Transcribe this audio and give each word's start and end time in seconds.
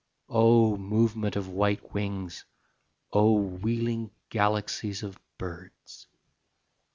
Oh 0.29 0.77
movement 0.77 1.35
of 1.35 1.47
white 1.47 1.93
wings, 1.93 2.43
Oh 3.13 3.33
wheeling 3.39 4.09
galaxies 4.31 5.03
of 5.03 5.19
birds 5.37 6.07